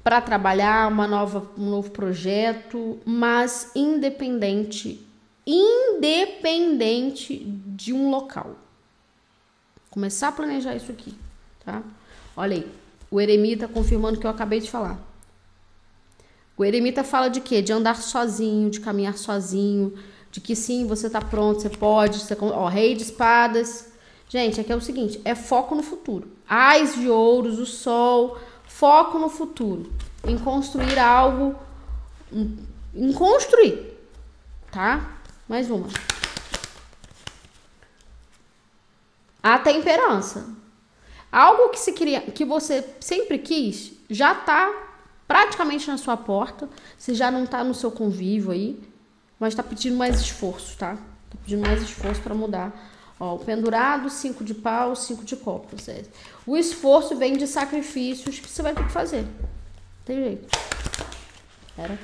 [0.10, 5.06] para trabalhar uma nova, um novo projeto, mas independente,
[5.45, 8.56] independente de um local.
[9.91, 11.13] Começar a planejar isso aqui,
[11.63, 11.84] tá?
[12.36, 12.67] Olha aí,
[13.12, 15.00] o eremita confirmando o que eu acabei de falar.
[16.58, 17.62] O eremita fala de quê?
[17.62, 19.93] De andar sozinho, de caminhar sozinho,
[20.32, 23.91] de que sim, você tá pronto, você pode, você, ó, rei de espadas.
[24.28, 26.28] Gente, aqui é o seguinte, é foco no futuro.
[26.48, 28.39] Ais de ouros, o sol,
[28.70, 29.92] Foco no futuro,
[30.24, 31.56] em construir algo,
[32.32, 33.98] em construir,
[34.72, 35.18] tá?
[35.50, 35.88] Mais uma.
[39.44, 40.48] A temperança.
[41.30, 44.72] Algo que se queria, que você sempre quis, já tá
[45.28, 46.70] praticamente na sua porta.
[46.98, 48.82] Você já não tá no seu convívio aí,
[49.40, 50.96] mas tá pedindo mais esforço, tá?
[50.96, 52.74] Tá pedindo mais esforço para mudar.
[53.20, 55.88] Ó, o pendurado, cinco de pau, cinco de copas.
[56.48, 59.26] O esforço vem de sacrifícios que você vai ter que fazer.
[60.06, 60.48] Tem jeito.
[61.78, 62.00] Era.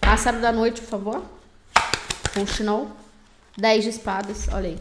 [0.00, 1.22] Pássaro da noite, por favor.
[2.34, 2.88] Continua.
[3.56, 4.78] Dez de espadas, olha aí.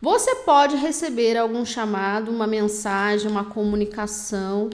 [0.00, 4.70] Você pode receber algum chamado, uma mensagem, uma comunicação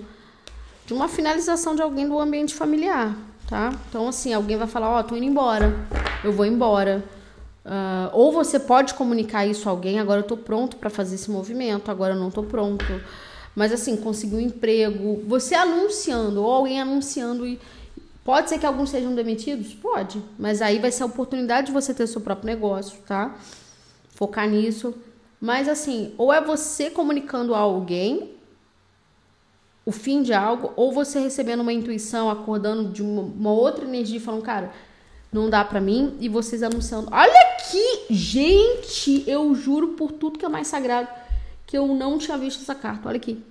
[0.87, 3.17] de uma finalização de alguém do ambiente familiar,
[3.49, 3.73] tá?
[3.89, 5.75] Então, assim, alguém vai falar: Ó, oh, tô indo embora,
[6.23, 7.03] eu vou embora.
[7.65, 11.31] Uh, ou você pode comunicar isso a alguém: agora eu tô pronto para fazer esse
[11.31, 12.85] movimento, agora eu não tô pronto.
[13.55, 17.59] Mas, assim, conseguir um emprego, você anunciando, ou alguém anunciando e.
[18.25, 19.75] Pode ser que alguns sejam demitidos?
[19.75, 20.23] Pode.
[20.39, 23.37] Mas aí vai ser a oportunidade de você ter seu próprio negócio, tá?
[24.15, 24.95] Focar nisso.
[25.39, 28.35] Mas assim, ou é você comunicando a alguém
[29.85, 34.43] o fim de algo, ou você recebendo uma intuição, acordando de uma, outra energia, falando,
[34.43, 34.73] cara,
[35.31, 37.09] não dá para mim, e vocês anunciando.
[37.13, 41.09] Olha aqui, gente, eu juro por tudo que é mais sagrado
[41.67, 43.09] que eu não tinha visto essa carta.
[43.09, 43.43] Olha aqui.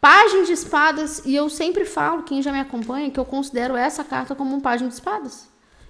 [0.00, 4.02] Página de espadas, e eu sempre falo, quem já me acompanha, que eu considero essa
[4.02, 5.48] carta como um página de espadas.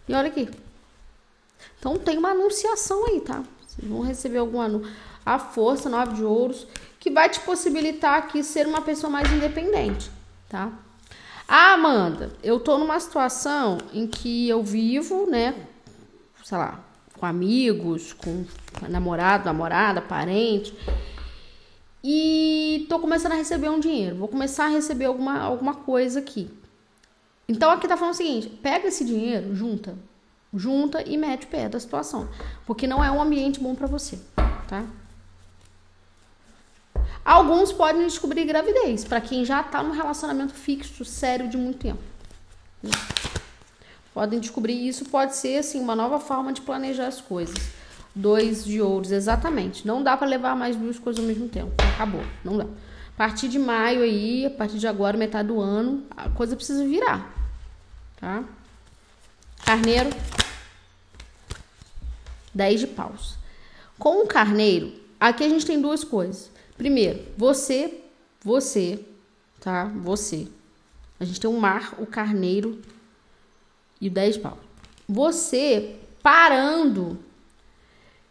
[0.09, 0.51] E olha aqui.
[1.79, 3.43] Então tem uma anunciação aí, tá?
[3.67, 4.93] Vocês vão receber algum anúncio.
[5.25, 6.67] A força, nove de ouros,
[6.99, 10.11] que vai te possibilitar aqui ser uma pessoa mais independente,
[10.49, 10.71] tá?
[11.47, 15.55] Ah, Amanda, eu tô numa situação em que eu vivo, né,
[16.45, 16.81] sei lá,
[17.23, 18.45] com amigos, com
[18.89, 20.77] namorado, namorada, parente,
[22.03, 24.17] e tô começando a receber um dinheiro.
[24.17, 26.51] Vou começar a receber alguma, alguma coisa aqui.
[27.49, 29.97] Então aqui tá falando o seguinte: pega esse dinheiro, junta,
[30.53, 32.29] junta e mete o pé da situação,
[32.67, 34.19] porque não é um ambiente bom para você,
[34.67, 34.85] tá?
[37.25, 42.03] Alguns podem descobrir gravidez, para quem já tá num relacionamento fixo, sério de muito tempo.
[44.15, 47.57] Podem descobrir isso, pode ser assim uma nova forma de planejar as coisas.
[48.15, 49.87] Dois de ouros, exatamente.
[49.87, 51.73] Não dá para levar mais duas coisas ao mesmo tempo.
[51.95, 52.65] Acabou, não dá.
[52.65, 56.85] A partir de maio aí, a partir de agora, metade do ano, a coisa precisa
[56.85, 57.33] virar,
[58.21, 58.45] tá?
[59.65, 60.11] Carneiro,
[62.55, 63.37] 10 de paus.
[63.99, 66.51] Com o carneiro, aqui a gente tem duas coisas.
[66.77, 68.03] Primeiro, você,
[68.45, 69.01] você,
[69.61, 69.85] tá?
[69.85, 70.49] Você.
[71.21, 72.83] A gente tem o mar, o carneiro
[74.03, 74.59] e o 10 de paus.
[75.09, 77.19] Você parando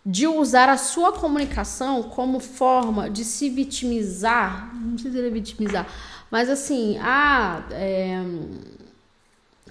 [0.06, 5.32] de usar a sua comunicação como forma de se vitimizar, não sei se ele é
[5.32, 5.88] vitimizar,
[6.30, 8.20] mas assim, ah, é,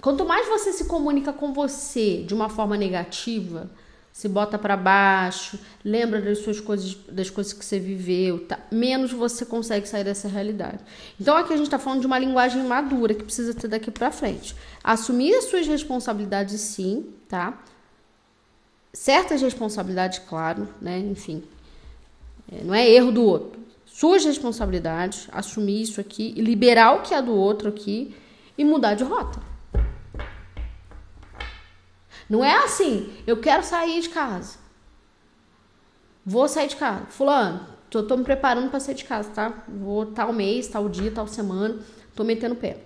[0.01, 3.69] quanto mais você se comunica com você de uma forma negativa,
[4.11, 8.59] se bota para baixo, lembra das suas coisas, das coisas que você viveu, tá?
[8.69, 10.79] menos você consegue sair dessa realidade.
[11.19, 14.11] Então aqui a gente está falando de uma linguagem madura que precisa ter daqui para
[14.11, 14.55] frente.
[14.83, 17.57] Assumir as suas responsabilidades, sim, tá?
[18.93, 20.99] Certas responsabilidades, claro, né?
[20.99, 21.43] Enfim,
[22.51, 23.61] é, não é erro do outro.
[23.85, 28.13] Suas responsabilidades, assumir isso aqui, liberar o que é do outro aqui
[28.57, 29.50] e mudar de rota.
[32.31, 34.57] Não é assim, eu quero sair de casa.
[36.25, 37.05] Vou sair de casa.
[37.09, 39.53] Fulano, tô, tô me preparando para sair de casa, tá?
[39.67, 41.79] Vou tal mês, tal dia, tal semana,
[42.15, 42.77] tô metendo pé.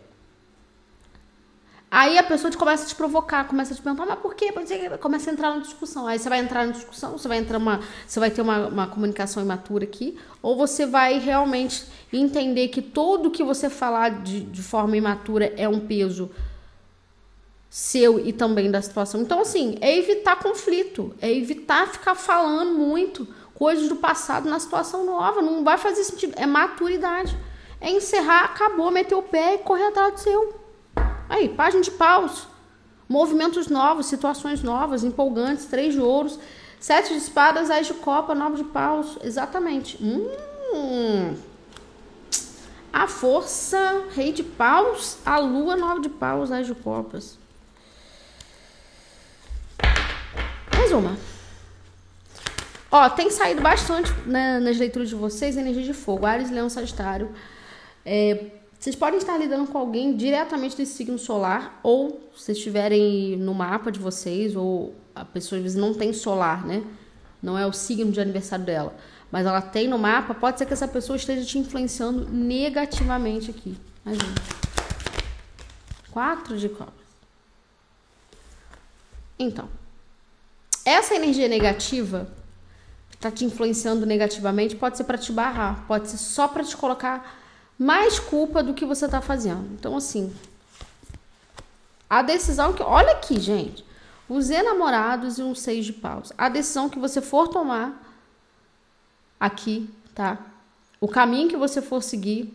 [1.91, 4.51] Aí a pessoa te começa a te provocar, começa a te perguntar, mas por quê?
[4.99, 6.08] Começa a entrar na discussão.
[6.08, 7.81] Aí você vai entrar na discussão, você vai entrar uma.
[8.08, 13.29] Você vai ter uma, uma comunicação imatura aqui, ou você vai realmente entender que tudo
[13.29, 16.31] que você falar de, de forma imatura é um peso
[17.69, 19.21] seu e também da situação.
[19.21, 25.06] Então, assim, é evitar conflito, é evitar ficar falando muito coisas do passado na situação
[25.06, 25.41] nova.
[25.41, 26.34] Não vai fazer sentido.
[26.38, 27.36] É maturidade.
[27.82, 30.54] É encerrar, acabou, meter o pé e correr atrás do seu.
[31.28, 32.47] Aí, página de paus.
[33.08, 36.39] Movimentos novos, situações novas, empolgantes, três de ouros,
[36.80, 39.17] sete de espadas, ás de copa, nove de paus.
[39.23, 39.97] Exatamente.
[40.04, 41.36] Hum.
[42.91, 47.38] A força, rei de paus, a lua, nove de paus, ás de copas.
[52.91, 57.30] Ó, tem saído bastante né, nas leituras de vocês energia de fogo, Ares, Leão, Sagitário.
[58.05, 63.53] É, vocês podem estar lidando com alguém diretamente desse signo solar, ou se estiverem no
[63.53, 66.84] mapa de vocês, ou a pessoa às vezes não tem solar, né?
[67.41, 68.95] Não é o signo de aniversário dela,
[69.32, 73.78] mas ela tem no mapa, pode ser que essa pessoa esteja te influenciando negativamente aqui.
[74.05, 74.36] Imagina.
[76.11, 76.93] Quatro de copas.
[79.38, 79.67] Então,
[80.86, 82.29] essa energia negativa
[83.09, 86.77] que está te influenciando negativamente pode ser para te barrar, pode ser só para te
[86.77, 87.41] colocar
[87.77, 89.67] mais culpa do que você está fazendo.
[89.73, 90.33] Então, assim,
[92.09, 92.83] a decisão que.
[92.83, 93.83] Olha aqui, gente.
[94.29, 96.31] os enamorados e um seis de paus.
[96.38, 98.01] A decisão que você for tomar
[99.39, 100.39] aqui, tá?
[100.99, 102.53] O caminho que você for seguir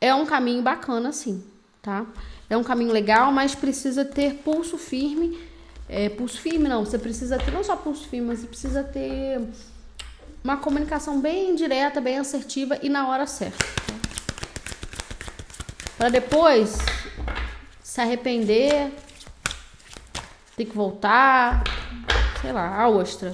[0.00, 1.44] é um caminho bacana, sim,
[1.80, 2.06] tá?
[2.48, 5.38] É um caminho legal, mas precisa ter pulso firme.
[5.88, 9.40] É, pulso firme não, você precisa ter não só pulso firme, mas você precisa ter
[10.42, 13.58] uma comunicação bem direta, bem assertiva e na hora certa.
[13.58, 13.94] Tá?
[15.96, 16.78] Para depois
[17.82, 18.90] se arrepender,
[20.56, 21.62] ter que voltar,
[22.40, 23.32] sei lá, a ostra.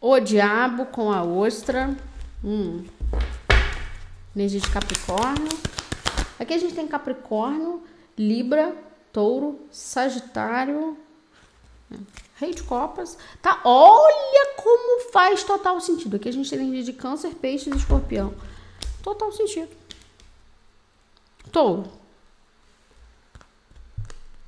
[0.00, 1.96] O diabo com a ostra.
[2.42, 2.84] Hum.
[4.36, 5.73] Energia de Capricórnio.
[6.38, 7.82] Aqui a gente tem Capricórnio,
[8.18, 8.76] Libra,
[9.12, 10.96] Touro, Sagitário,
[12.36, 13.16] Rei de Copas.
[13.40, 13.60] Tá?
[13.64, 16.16] Olha como faz total sentido.
[16.16, 18.34] Aqui a gente tem de Câncer, Peixes e Escorpião.
[19.02, 19.70] Total sentido.
[21.52, 21.84] Touro.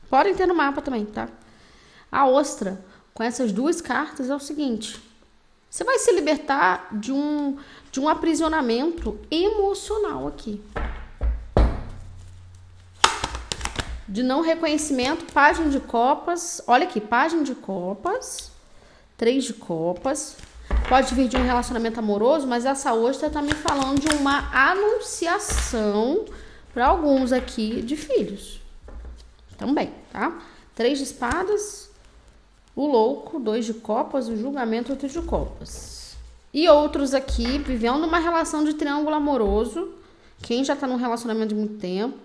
[0.09, 1.29] Podem ter no mapa também, tá?
[2.11, 2.83] A ostra,
[3.13, 5.01] com essas duas cartas, é o seguinte:
[5.69, 7.59] você vai se libertar de um,
[7.93, 10.63] de um aprisionamento emocional aqui.
[14.09, 16.63] De não reconhecimento, página de copas.
[16.67, 18.53] Olha aqui, página de copas.
[19.17, 20.37] Três de copas.
[20.89, 26.25] Pode vir de um relacionamento amoroso, mas essa ostra tá me falando de uma anunciação
[26.73, 28.61] para alguns aqui de filhos.
[29.59, 30.39] Também, tá?
[30.75, 31.91] Três de espadas,
[32.77, 36.15] o louco, dois de copas, o julgamento, outro de copas.
[36.53, 39.91] E outros aqui vivendo uma relação de triângulo amoroso.
[40.43, 42.17] Quem já tá num relacionamento de muito tempo,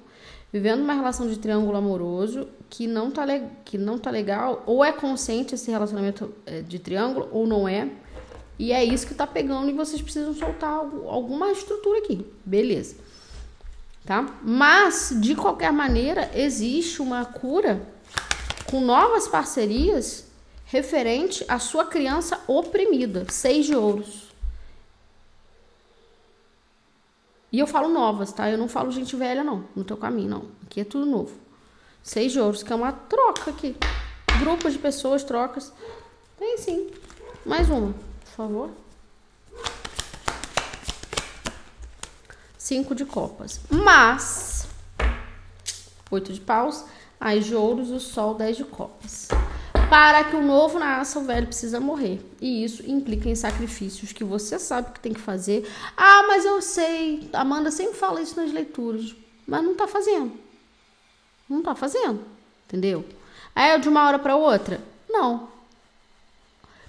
[0.51, 3.25] vivendo uma relação de triângulo amoroso que não tá,
[3.63, 7.89] que não tá legal, ou é consciente esse relacionamento é, de triângulo, ou não é.
[8.59, 10.69] E é isso que tá pegando e vocês precisam soltar
[11.07, 12.25] alguma estrutura aqui.
[12.45, 12.95] Beleza.
[14.05, 14.39] Tá?
[14.43, 17.81] Mas, de qualquer maneira, existe uma cura
[18.69, 20.25] com novas parcerias
[20.65, 24.30] referente à sua criança oprimida, seis de ouros.
[27.51, 28.49] E eu falo novas, tá?
[28.49, 30.45] Eu não falo gente velha, não, no teu caminho, não.
[30.63, 31.35] Aqui é tudo novo.
[32.01, 33.75] Seis de ouros, que é uma troca aqui.
[34.39, 35.73] Grupos de pessoas, trocas.
[36.39, 36.89] Tem sim.
[37.45, 38.71] Mais uma, por favor.
[42.57, 43.59] Cinco de copas.
[43.69, 44.65] Mas,
[46.09, 46.85] oito de paus,
[47.19, 49.27] as de ouros, o sol, dez de copas.
[49.91, 52.25] Para que o novo nasça, o velho precisa morrer.
[52.39, 55.69] E isso implica em sacrifícios que você sabe que tem que fazer.
[55.97, 57.29] Ah, mas eu sei.
[57.33, 59.13] Amanda sempre fala isso nas leituras.
[59.45, 60.31] Mas não tá fazendo.
[61.49, 62.23] Não tá fazendo.
[62.65, 63.03] Entendeu?
[63.53, 64.79] É de uma hora para outra?
[65.09, 65.49] Não.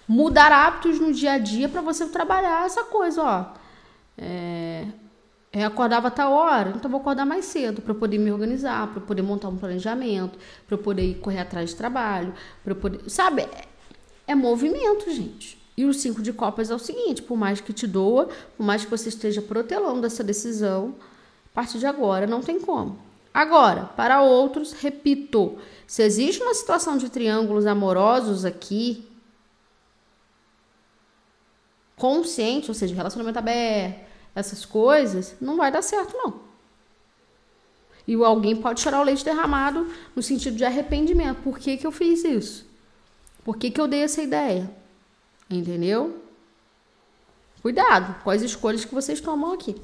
[0.07, 3.47] Mudar hábitos no dia a dia para você trabalhar essa coisa, ó.
[4.17, 4.87] É,
[5.53, 9.03] eu acordava a tal hora, então vou acordar mais cedo para poder me organizar, para
[9.03, 12.33] poder montar um planejamento, para poder correr atrás de trabalho,
[12.65, 13.43] para poder, sabe?
[13.43, 13.65] É,
[14.29, 15.61] é movimento, gente.
[15.77, 18.85] E o cinco de copas é o seguinte: por mais que te doa, por mais
[18.85, 20.95] que você esteja protelando essa decisão,
[21.53, 22.99] a partir de agora não tem como.
[23.33, 29.07] Agora, para outros, repito, se existe uma situação de triângulos amorosos aqui,
[31.97, 36.41] consciente, ou seja, relacionamento aberto, essas coisas, não vai dar certo, não.
[38.07, 41.43] E alguém pode chorar o leite derramado no sentido de arrependimento.
[41.43, 42.67] Por que, que eu fiz isso?
[43.45, 44.71] Por que, que eu dei essa ideia?
[45.49, 46.23] Entendeu?
[47.61, 49.77] Cuidado com as escolhas que vocês tomam aqui.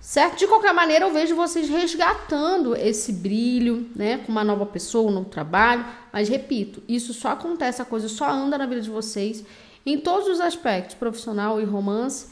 [0.00, 0.38] Certo?
[0.38, 4.18] De qualquer maneira, eu vejo vocês resgatando esse brilho, né?
[4.18, 5.84] Com uma nova pessoa, um novo trabalho.
[6.12, 9.44] Mas repito, isso só acontece, a coisa só anda na vida de vocês
[9.86, 12.28] em todos os aspectos, profissional e romance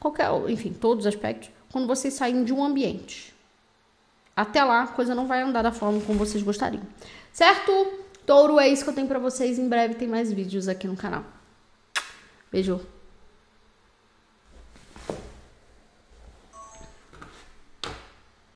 [0.00, 3.32] qualquer, enfim, todos os aspectos, quando vocês saem de um ambiente.
[4.34, 6.82] Até lá, a coisa não vai andar da forma como vocês gostariam.
[7.32, 7.70] Certo?
[8.26, 9.58] Touro, é isso que eu tenho para vocês.
[9.58, 11.24] Em breve tem mais vídeos aqui no canal.
[12.50, 12.80] Beijo.